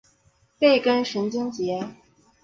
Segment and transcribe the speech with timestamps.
[0.57, 1.87] 背根神经节。